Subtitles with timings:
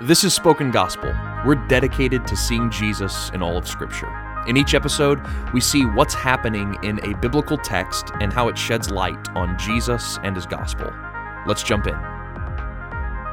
[0.00, 1.14] This is Spoken Gospel.
[1.46, 4.10] We're dedicated to seeing Jesus in all of Scripture.
[4.48, 5.20] In each episode,
[5.52, 10.18] we see what's happening in a biblical text and how it sheds light on Jesus
[10.24, 10.92] and his gospel.
[11.46, 12.11] Let's jump in.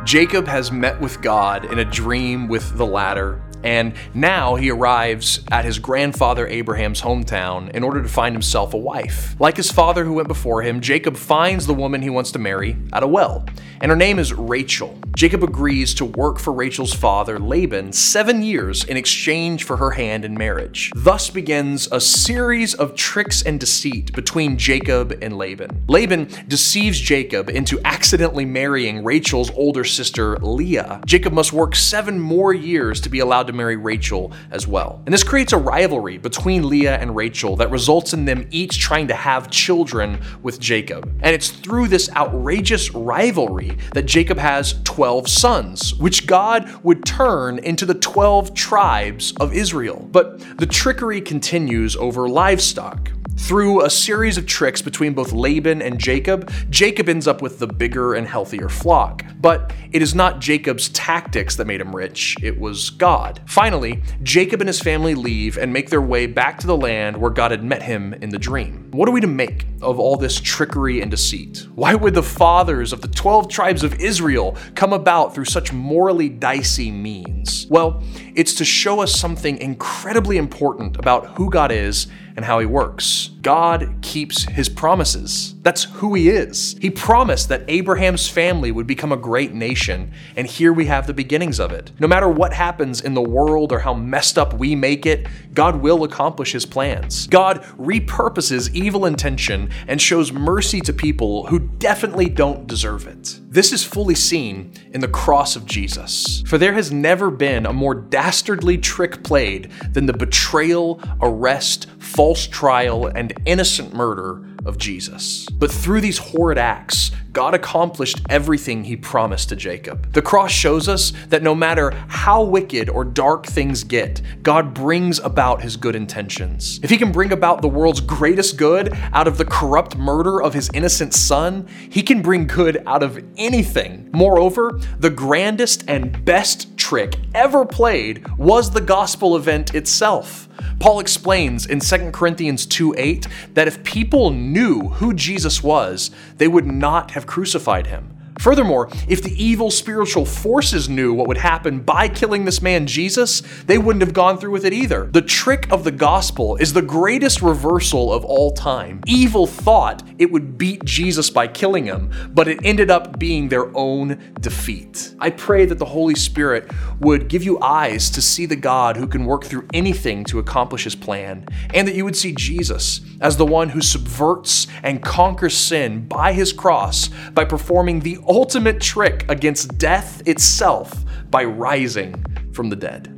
[0.06, 5.42] Jacob has met with God in a dream with the ladder, and now he arrives
[5.52, 9.36] at his grandfather Abraham's hometown in order to find himself a wife.
[9.40, 12.78] Like his father who went before him, Jacob finds the woman he wants to marry
[12.94, 13.46] at a well,
[13.82, 14.98] and her name is Rachel.
[15.16, 20.24] Jacob agrees to work for Rachel's father, Laban, seven years in exchange for her hand
[20.24, 20.92] in marriage.
[20.96, 25.84] Thus begins a series of tricks and deceit between Jacob and Laban.
[25.90, 31.02] Laban deceives Jacob into accidentally marrying Rachel's older sister, Leah.
[31.06, 35.02] Jacob must work seven more years to be allowed to marry Rachel as well.
[35.06, 39.08] And this creates a rivalry between Leah and Rachel that results in them each trying
[39.08, 41.06] to have children with Jacob.
[41.22, 47.60] And it's through this outrageous rivalry that Jacob has 12 sons, which God would turn
[47.60, 50.08] into the 12 tribes of Israel.
[50.12, 53.12] But the trickery continues over livestock.
[53.40, 57.66] Through a series of tricks between both Laban and Jacob, Jacob ends up with the
[57.66, 59.26] bigger and healthier flock.
[59.40, 63.42] But it is not Jacob's tactics that made him rich, it was God.
[63.48, 67.32] Finally, Jacob and his family leave and make their way back to the land where
[67.32, 68.89] God had met him in the dream.
[68.92, 71.68] What are we to make of all this trickery and deceit?
[71.76, 76.28] Why would the fathers of the 12 tribes of Israel come about through such morally
[76.28, 77.68] dicey means?
[77.70, 78.02] Well,
[78.34, 83.30] it's to show us something incredibly important about who God is and how he works.
[83.42, 85.56] God keeps his promises.
[85.62, 86.76] That's who he is.
[86.82, 91.14] He promised that Abraham's family would become a great nation, and here we have the
[91.14, 91.92] beginnings of it.
[92.00, 95.78] No matter what happens in the world or how messed up we make it, God
[95.78, 97.28] will accomplish his plans.
[97.28, 103.40] God repurposes evil intention and shows mercy to people who definitely don't deserve it.
[103.52, 106.44] This is fully seen in the cross of Jesus.
[106.46, 112.46] For there has never been a more dastardly trick played than the betrayal, arrest, false
[112.46, 115.48] trial, and innocent murder of Jesus.
[115.48, 120.14] But through these horrid acts, God accomplished everything he promised to Jacob.
[120.14, 125.20] The cross shows us that no matter how wicked or dark things get, God brings
[125.20, 126.80] about his good intentions.
[126.82, 130.54] If he can bring about the world's greatest good out of the corrupt murder of
[130.54, 134.10] his innocent son, he can bring good out of anything.
[134.12, 140.50] Moreover, the grandest and best trick ever played was the gospel event itself.
[140.80, 146.48] Paul explains in 2 Corinthians 2 8 that if people knew who Jesus was, they
[146.48, 148.19] would not have crucified him.
[148.40, 153.42] Furthermore, if the evil spiritual forces knew what would happen by killing this man Jesus,
[153.66, 155.10] they wouldn't have gone through with it either.
[155.12, 159.02] The trick of the gospel is the greatest reversal of all time.
[159.06, 163.76] Evil thought it would beat Jesus by killing him, but it ended up being their
[163.76, 165.14] own defeat.
[165.20, 166.72] I pray that the Holy Spirit
[167.02, 170.86] would give you eyes to see the God who can work through anything to accomplish
[170.86, 175.58] his plan, and that you would see Jesus as the one who subverts and conquers
[175.58, 180.94] sin by his cross by performing the ultimate trick against death itself
[181.30, 182.24] by rising
[182.54, 183.16] from the dead.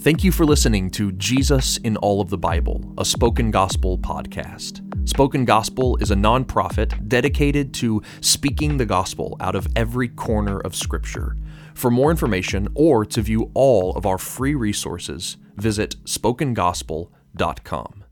[0.00, 4.82] Thank you for listening to Jesus in All of the Bible, a spoken gospel podcast.
[5.08, 10.74] Spoken Gospel is a nonprofit dedicated to speaking the gospel out of every corner of
[10.74, 11.36] Scripture.
[11.74, 18.05] For more information or to view all of our free resources, visit spokengospel.com.